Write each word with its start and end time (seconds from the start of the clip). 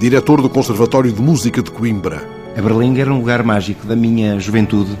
diretor 0.00 0.40
do 0.40 0.48
Conservatório 0.48 1.12
de 1.12 1.20
Música 1.20 1.62
de 1.62 1.70
Coimbra. 1.70 2.26
A 2.56 2.62
Berlinga 2.62 3.02
era 3.02 3.12
um 3.12 3.18
lugar 3.18 3.42
mágico 3.44 3.86
da 3.86 3.94
minha 3.94 4.40
juventude. 4.40 4.96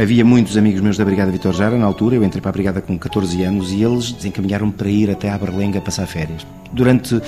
Havia 0.00 0.24
muitos 0.24 0.56
amigos 0.56 0.80
meus 0.80 0.96
da 0.96 1.04
Brigada 1.04 1.30
Vitor 1.30 1.52
Jara 1.52 1.76
na 1.76 1.84
altura, 1.84 2.16
eu 2.16 2.24
entrei 2.24 2.40
para 2.40 2.48
a 2.48 2.52
Brigada 2.52 2.80
com 2.80 2.98
14 2.98 3.42
anos 3.42 3.70
e 3.70 3.82
eles 3.82 4.12
desencaminharam-me 4.12 4.72
para 4.72 4.88
ir 4.88 5.10
até 5.10 5.28
à 5.28 5.36
Berlenga 5.36 5.78
passar 5.78 6.06
férias. 6.06 6.46
Durante 6.72 7.20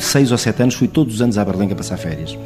seis 0.00 0.32
ou 0.32 0.36
sete 0.36 0.62
anos 0.62 0.74
fui 0.74 0.88
todos 0.88 1.14
os 1.14 1.22
anos 1.22 1.38
à 1.38 1.44
Berlenga 1.44 1.76
passar 1.76 1.96
férias. 1.96 2.36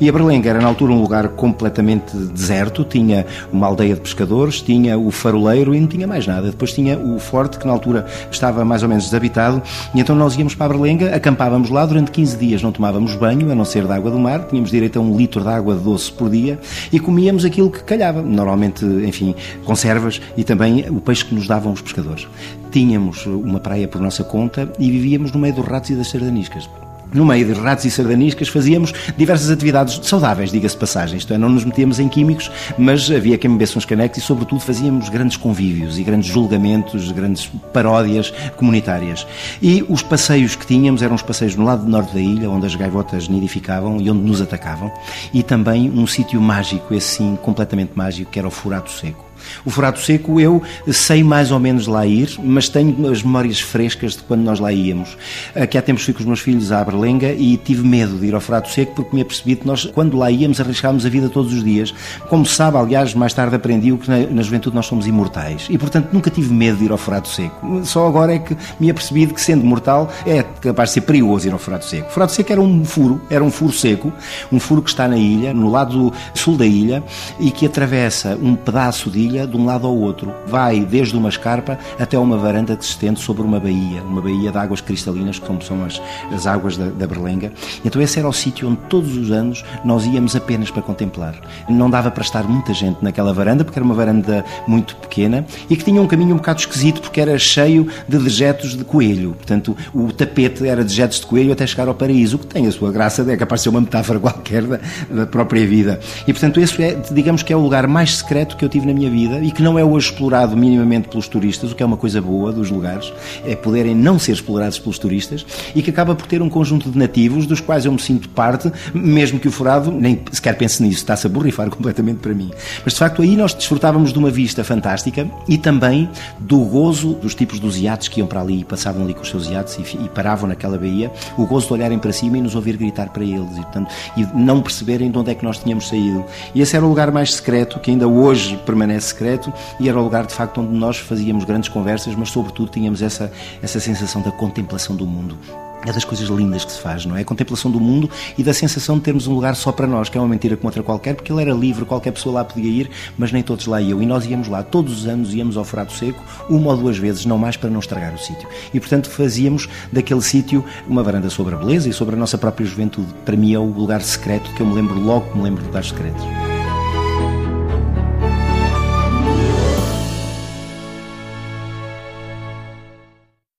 E 0.00 0.08
a 0.08 0.12
Berlenga 0.12 0.50
era 0.50 0.60
na 0.60 0.66
altura 0.66 0.92
um 0.92 1.00
lugar 1.00 1.28
completamente 1.28 2.14
deserto, 2.16 2.84
tinha 2.84 3.24
uma 3.52 3.68
aldeia 3.68 3.94
de 3.94 4.00
pescadores, 4.00 4.60
tinha 4.60 4.98
o 4.98 5.10
faroleiro 5.12 5.74
e 5.74 5.80
não 5.80 5.86
tinha 5.86 6.06
mais 6.06 6.26
nada. 6.26 6.50
Depois 6.50 6.72
tinha 6.72 6.98
o 6.98 7.20
forte, 7.20 7.56
que 7.56 7.66
na 7.66 7.72
altura 7.72 8.04
estava 8.30 8.64
mais 8.64 8.82
ou 8.82 8.88
menos 8.88 9.04
desabitado, 9.04 9.62
e 9.94 10.00
então 10.00 10.16
nós 10.16 10.36
íamos 10.36 10.56
para 10.56 10.66
a 10.66 10.68
Berlenga, 10.70 11.14
acampávamos 11.14 11.70
lá 11.70 11.86
durante 11.86 12.10
15 12.10 12.36
dias, 12.36 12.62
não 12.62 12.72
tomávamos 12.72 13.14
banho, 13.14 13.50
a 13.50 13.54
não 13.54 13.64
ser 13.64 13.86
de 13.86 13.92
água 13.92 14.10
do 14.10 14.18
mar, 14.18 14.46
tínhamos 14.48 14.70
direito 14.70 14.98
a 14.98 15.02
um 15.02 15.16
litro 15.16 15.40
de 15.40 15.48
água 15.48 15.76
doce 15.76 16.10
por 16.10 16.28
dia 16.28 16.58
e 16.92 16.98
comíamos 16.98 17.44
aquilo 17.44 17.70
que 17.70 17.82
calhava, 17.84 18.20
normalmente, 18.20 18.84
enfim, 18.84 19.21
conservas 19.64 20.20
e 20.36 20.44
também 20.44 20.88
o 20.90 21.00
peixe 21.00 21.24
que 21.24 21.34
nos 21.34 21.46
davam 21.46 21.72
os 21.72 21.80
pescadores. 21.80 22.26
Tínhamos 22.70 23.26
uma 23.26 23.60
praia 23.60 23.86
por 23.86 24.00
nossa 24.00 24.24
conta 24.24 24.72
e 24.78 24.90
vivíamos 24.90 25.32
no 25.32 25.38
meio 25.38 25.54
dos 25.54 25.66
ratos 25.66 25.90
e 25.90 25.94
das 25.94 26.08
sardaniscas 26.08 26.68
no 27.12 27.24
meio 27.24 27.46
de 27.46 27.52
ratos 27.52 27.84
e 27.84 27.90
sardaniscas, 27.90 28.48
fazíamos 28.48 28.92
diversas 29.16 29.50
atividades 29.50 30.00
saudáveis, 30.06 30.50
diga-se 30.50 30.76
passagem. 30.76 31.18
Isto 31.18 31.34
é, 31.34 31.38
não 31.38 31.48
nos 31.48 31.64
metíamos 31.64 31.98
em 31.98 32.08
químicos, 32.08 32.50
mas 32.78 33.10
havia 33.10 33.38
quem 33.38 33.50
bebesse 33.50 33.76
uns 33.78 33.84
canecos 33.84 34.18
e, 34.18 34.20
sobretudo, 34.20 34.60
fazíamos 34.60 35.08
grandes 35.08 35.36
convívios 35.36 35.98
e 35.98 36.02
grandes 36.02 36.30
julgamentos, 36.30 37.10
grandes 37.12 37.50
paródias 37.72 38.32
comunitárias. 38.56 39.26
E 39.60 39.84
os 39.88 40.02
passeios 40.02 40.56
que 40.56 40.66
tínhamos 40.66 41.02
eram 41.02 41.14
os 41.14 41.22
passeios 41.22 41.56
no 41.56 41.64
lado 41.64 41.86
norte 41.86 42.14
da 42.14 42.20
ilha, 42.20 42.50
onde 42.50 42.66
as 42.66 42.74
gaivotas 42.74 43.28
nidificavam 43.28 44.00
e 44.00 44.10
onde 44.10 44.22
nos 44.22 44.40
atacavam, 44.40 44.92
e 45.32 45.42
também 45.42 45.90
um 45.90 46.06
sítio 46.06 46.40
mágico, 46.40 46.94
esse 46.94 47.16
sim, 47.16 47.38
completamente 47.42 47.92
mágico, 47.94 48.30
que 48.30 48.38
era 48.38 48.48
o 48.48 48.50
Furato 48.50 48.90
Seco. 48.90 49.31
O 49.64 49.70
Furato 49.70 50.00
Seco 50.00 50.40
eu 50.40 50.62
sei 50.90 51.22
mais 51.22 51.50
ou 51.50 51.58
menos 51.58 51.86
lá 51.86 52.06
ir, 52.06 52.30
mas 52.42 52.68
tenho 52.68 53.10
as 53.10 53.22
memórias 53.22 53.60
frescas 53.60 54.12
de 54.12 54.22
quando 54.22 54.42
nós 54.42 54.60
lá 54.60 54.72
íamos. 54.72 55.16
Aqui 55.54 55.76
há 55.78 55.82
tempos 55.82 56.04
fui 56.04 56.14
com 56.14 56.20
os 56.20 56.26
meus 56.26 56.40
filhos 56.40 56.72
à 56.72 56.84
Berlenga 56.84 57.32
e 57.32 57.56
tive 57.56 57.86
medo 57.86 58.18
de 58.18 58.26
ir 58.26 58.34
ao 58.34 58.40
Furato 58.40 58.70
Seco 58.70 58.94
porque 58.94 59.14
me 59.14 59.22
apercebi 59.22 59.56
que 59.56 59.66
nós, 59.66 59.84
quando 59.86 60.16
lá 60.16 60.30
íamos, 60.30 60.60
arriscávamos 60.60 61.06
a 61.06 61.08
vida 61.08 61.28
todos 61.28 61.52
os 61.52 61.62
dias. 61.62 61.94
Como 62.28 62.44
sabe, 62.46 62.76
aliás, 62.76 63.14
mais 63.14 63.32
tarde 63.32 63.56
aprendi 63.56 63.92
que 63.96 64.10
na, 64.10 64.18
na 64.26 64.42
juventude 64.42 64.74
nós 64.74 64.86
somos 64.86 65.06
imortais 65.06 65.66
e, 65.70 65.78
portanto, 65.78 66.08
nunca 66.12 66.30
tive 66.30 66.52
medo 66.52 66.78
de 66.78 66.84
ir 66.84 66.92
ao 66.92 66.98
Furato 66.98 67.28
Seco. 67.28 67.84
Só 67.84 68.06
agora 68.06 68.34
é 68.34 68.38
que 68.38 68.56
me 68.78 68.90
apercebi 68.90 69.26
que, 69.26 69.40
sendo 69.40 69.64
mortal, 69.64 70.10
é 70.26 70.42
capaz 70.42 70.90
de 70.90 70.94
ser 70.94 71.00
perigoso 71.02 71.48
ir 71.48 71.52
ao 71.52 71.58
Furato 71.58 71.84
Seco. 71.84 72.08
O 72.08 72.12
Furato 72.12 72.32
Seco 72.32 72.52
era 72.52 72.60
um 72.60 72.84
furo, 72.84 73.20
era 73.30 73.42
um 73.42 73.50
furo 73.50 73.72
seco, 73.72 74.12
um 74.50 74.60
furo 74.60 74.82
que 74.82 74.90
está 74.90 75.08
na 75.08 75.16
ilha, 75.16 75.52
no 75.52 75.70
lado 75.70 76.12
sul 76.34 76.56
da 76.56 76.66
ilha, 76.66 77.02
e 77.38 77.50
que 77.50 77.66
atravessa 77.66 78.38
um 78.40 78.54
pedaço 78.54 79.10
de 79.10 79.18
ilha 79.20 79.31
ilha 79.32 79.46
de 79.46 79.56
um 79.56 79.64
lado 79.64 79.86
ao 79.86 79.96
outro. 79.96 80.32
Vai 80.46 80.80
desde 80.80 81.16
uma 81.16 81.28
escarpa 81.28 81.78
até 81.98 82.18
uma 82.18 82.36
varanda 82.36 82.76
que 82.76 82.84
se 82.84 82.90
estende 82.90 83.20
sobre 83.20 83.42
uma 83.42 83.58
baía, 83.58 84.02
uma 84.02 84.20
baía 84.20 84.52
de 84.52 84.58
águas 84.58 84.80
cristalinas, 84.80 85.38
como 85.38 85.62
são 85.62 85.84
as, 85.84 86.00
as 86.32 86.46
águas 86.46 86.76
da, 86.76 86.86
da 86.86 87.06
Berlenga. 87.06 87.52
Então 87.84 88.00
esse 88.00 88.18
era 88.18 88.28
o 88.28 88.32
sítio 88.32 88.68
onde 88.68 88.80
todos 88.88 89.16
os 89.16 89.30
anos 89.30 89.64
nós 89.84 90.04
íamos 90.06 90.36
apenas 90.36 90.70
para 90.70 90.82
contemplar. 90.82 91.34
Não 91.68 91.88
dava 91.88 92.10
para 92.10 92.22
estar 92.22 92.44
muita 92.44 92.74
gente 92.74 93.02
naquela 93.02 93.32
varanda, 93.32 93.64
porque 93.64 93.78
era 93.78 93.84
uma 93.84 93.94
varanda 93.94 94.44
muito 94.66 94.94
pequena 94.96 95.44
e 95.68 95.76
que 95.76 95.84
tinha 95.84 96.00
um 96.00 96.06
caminho 96.06 96.34
um 96.34 96.38
bocado 96.38 96.60
esquisito, 96.60 97.00
porque 97.00 97.20
era 97.20 97.38
cheio 97.38 97.88
de 98.08 98.18
dejetos 98.18 98.76
de 98.76 98.84
coelho. 98.84 99.32
Portanto, 99.32 99.76
o 99.94 100.12
tapete 100.12 100.66
era 100.66 100.84
dejetos 100.84 101.20
de 101.20 101.26
coelho 101.26 101.52
até 101.52 101.66
chegar 101.66 101.88
ao 101.88 101.94
paraíso, 101.94 102.36
o 102.36 102.38
que 102.38 102.46
tem 102.46 102.66
a 102.66 102.72
sua 102.72 102.92
graça, 102.92 103.24
é 103.30 103.36
capaz 103.36 103.60
de 103.60 103.64
ser 103.64 103.68
uma 103.70 103.80
metáfora 103.80 104.18
qualquer 104.20 104.62
da, 104.62 104.78
da 105.10 105.26
própria 105.26 105.66
vida. 105.66 106.00
E, 106.26 106.32
portanto, 106.32 106.60
esse 106.60 106.82
é, 106.82 106.96
digamos 107.10 107.42
que 107.42 107.52
é 107.52 107.56
o 107.56 107.60
lugar 107.60 107.86
mais 107.86 108.16
secreto 108.16 108.56
que 108.56 108.64
eu 108.64 108.68
tive 108.68 108.86
na 108.86 108.92
minha 108.92 109.10
vida 109.10 109.21
e 109.42 109.50
que 109.50 109.62
não 109.62 109.78
é 109.78 109.84
hoje 109.84 110.10
explorado 110.10 110.56
minimamente 110.56 111.08
pelos 111.08 111.28
turistas, 111.28 111.72
o 111.72 111.74
que 111.74 111.82
é 111.82 111.86
uma 111.86 111.96
coisa 111.96 112.20
boa 112.20 112.52
dos 112.52 112.70
lugares, 112.70 113.12
é 113.44 113.54
poderem 113.54 113.94
não 113.94 114.18
ser 114.18 114.32
explorados 114.32 114.78
pelos 114.78 114.98
turistas 114.98 115.44
e 115.74 115.82
que 115.82 115.90
acaba 115.90 116.14
por 116.14 116.26
ter 116.26 116.42
um 116.42 116.48
conjunto 116.48 116.90
de 116.90 116.98
nativos 116.98 117.46
dos 117.46 117.60
quais 117.60 117.84
eu 117.84 117.92
me 117.92 118.00
sinto 118.00 118.28
parte, 118.28 118.72
mesmo 118.94 119.38
que 119.38 119.48
o 119.48 119.52
furado 119.52 119.90
nem 119.90 120.20
sequer 120.32 120.56
pense 120.56 120.82
nisso, 120.82 120.98
está-se 120.98 121.26
a 121.26 121.30
borrifar 121.30 121.68
completamente 121.70 122.18
para 122.18 122.34
mim. 122.34 122.50
Mas 122.84 122.94
de 122.94 122.98
facto 122.98 123.22
aí 123.22 123.36
nós 123.36 123.54
desfrutávamos 123.54 124.12
de 124.12 124.18
uma 124.18 124.30
vista 124.30 124.64
fantástica 124.64 125.28
e 125.48 125.58
também 125.58 126.08
do 126.38 126.58
gozo 126.60 127.14
dos 127.14 127.34
tipos 127.34 127.58
dos 127.58 127.78
iates 127.78 128.08
que 128.08 128.20
iam 128.20 128.26
para 128.26 128.40
ali 128.40 128.60
e 128.60 128.64
passavam 128.64 129.04
ali 129.04 129.14
com 129.14 129.22
os 129.22 129.28
seus 129.28 129.48
iates 129.48 129.78
e, 129.78 130.04
e 130.04 130.08
paravam 130.08 130.48
naquela 130.48 130.78
baía, 130.78 131.10
o 131.36 131.46
gozo 131.46 131.68
de 131.68 131.72
olharem 131.74 131.98
para 131.98 132.12
cima 132.12 132.38
e 132.38 132.40
nos 132.40 132.54
ouvir 132.54 132.76
gritar 132.76 133.10
para 133.10 133.24
eles 133.24 133.56
e, 133.56 133.62
portanto, 133.62 133.92
e 134.16 134.26
não 134.34 134.60
perceberem 134.60 135.10
de 135.10 135.18
onde 135.18 135.30
é 135.30 135.34
que 135.34 135.44
nós 135.44 135.58
tínhamos 135.58 135.88
saído. 135.88 136.24
E 136.54 136.60
esse 136.60 136.76
era 136.76 136.84
o 136.84 136.88
lugar 136.88 137.10
mais 137.10 137.34
secreto 137.34 137.78
que 137.80 137.90
ainda 137.90 138.06
hoje 138.08 138.58
permanece 138.64 139.11
secreto 139.12 139.52
e 139.78 139.88
era 139.88 139.98
o 139.98 140.02
lugar 140.02 140.26
de 140.26 140.34
facto 140.34 140.60
onde 140.60 140.72
nós 140.74 140.98
fazíamos 140.98 141.44
grandes 141.44 141.68
conversas, 141.68 142.14
mas 142.14 142.30
sobretudo 142.30 142.70
tínhamos 142.70 143.02
essa, 143.02 143.32
essa 143.62 143.80
sensação 143.80 144.22
da 144.22 144.32
contemplação 144.32 144.96
do 144.96 145.06
mundo 145.06 145.38
é 145.84 145.92
das 145.92 146.04
coisas 146.04 146.28
lindas 146.28 146.64
que 146.64 146.72
se 146.72 146.80
faz, 146.80 147.04
não 147.04 147.16
é? 147.16 147.22
A 147.22 147.24
contemplação 147.24 147.70
do 147.70 147.80
mundo 147.80 148.08
e 148.38 148.42
da 148.42 148.54
sensação 148.54 148.96
de 148.96 149.02
termos 149.02 149.26
um 149.26 149.34
lugar 149.34 149.56
só 149.56 149.72
para 149.72 149.86
nós, 149.86 150.08
que 150.08 150.16
é 150.16 150.20
uma 150.20 150.28
mentira 150.28 150.56
como 150.56 150.68
outra 150.68 150.82
qualquer, 150.82 151.14
porque 151.14 151.32
ele 151.32 151.42
era 151.42 151.52
livre, 151.52 151.84
qualquer 151.84 152.12
pessoa 152.12 152.36
lá 152.36 152.44
podia 152.44 152.70
ir, 152.70 152.90
mas 153.18 153.32
nem 153.32 153.42
todos 153.42 153.66
lá 153.66 153.80
iam. 153.80 154.00
E 154.02 154.06
nós 154.06 154.24
íamos 154.24 154.48
lá, 154.48 154.62
todos 154.62 155.00
os 155.00 155.06
anos 155.06 155.34
íamos 155.34 155.56
ao 155.56 155.64
Furado 155.64 155.92
Seco, 155.92 156.22
uma 156.48 156.70
ou 156.70 156.76
duas 156.76 156.98
vezes, 156.98 157.26
não 157.26 157.38
mais 157.38 157.56
para 157.56 157.70
não 157.70 157.80
estragar 157.80 158.14
o 158.14 158.18
sítio. 158.18 158.48
E 158.72 158.78
portanto 158.78 159.10
fazíamos 159.10 159.68
daquele 159.92 160.22
sítio 160.22 160.64
uma 160.86 161.02
varanda 161.02 161.28
sobre 161.28 161.54
a 161.54 161.58
beleza 161.58 161.88
e 161.88 161.92
sobre 161.92 162.14
a 162.14 162.18
nossa 162.18 162.38
própria 162.38 162.66
juventude. 162.66 163.12
Para 163.24 163.36
mim 163.36 163.52
é 163.52 163.58
o 163.58 163.64
lugar 163.64 164.02
secreto 164.02 164.52
que 164.54 164.60
eu 164.60 164.66
me 164.66 164.74
lembro 164.74 164.98
logo 165.00 165.30
que 165.30 165.36
me 165.36 165.42
lembro 165.42 165.62
de 165.62 165.66
lugares 165.66 165.88
secretos. 165.88 166.51